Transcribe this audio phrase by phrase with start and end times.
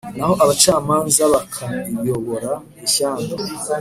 [0.17, 2.51] naho abacamanza bakayobora
[2.85, 3.35] ishyanga